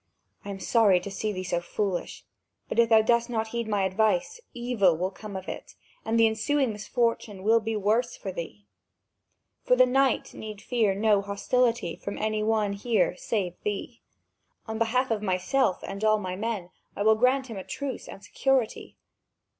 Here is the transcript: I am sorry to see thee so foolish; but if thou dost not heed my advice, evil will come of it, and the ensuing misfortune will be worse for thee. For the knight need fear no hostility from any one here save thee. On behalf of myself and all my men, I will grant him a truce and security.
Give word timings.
I 0.43 0.49
am 0.49 0.59
sorry 0.59 0.99
to 0.99 1.11
see 1.11 1.31
thee 1.31 1.43
so 1.43 1.61
foolish; 1.61 2.25
but 2.67 2.79
if 2.79 2.89
thou 2.89 3.03
dost 3.03 3.29
not 3.29 3.49
heed 3.49 3.67
my 3.67 3.83
advice, 3.83 4.41
evil 4.51 4.97
will 4.97 5.11
come 5.11 5.35
of 5.35 5.47
it, 5.47 5.75
and 6.03 6.19
the 6.19 6.25
ensuing 6.25 6.71
misfortune 6.73 7.43
will 7.43 7.59
be 7.59 7.75
worse 7.75 8.17
for 8.17 8.31
thee. 8.31 8.65
For 9.61 9.75
the 9.75 9.85
knight 9.85 10.33
need 10.33 10.59
fear 10.59 10.95
no 10.95 11.21
hostility 11.21 11.95
from 11.97 12.17
any 12.17 12.41
one 12.41 12.73
here 12.73 13.15
save 13.15 13.61
thee. 13.61 14.01
On 14.65 14.79
behalf 14.79 15.11
of 15.11 15.21
myself 15.21 15.81
and 15.83 16.03
all 16.03 16.17
my 16.17 16.35
men, 16.35 16.71
I 16.95 17.03
will 17.03 17.13
grant 17.13 17.45
him 17.45 17.57
a 17.57 17.63
truce 17.63 18.07
and 18.07 18.23
security. 18.23 18.97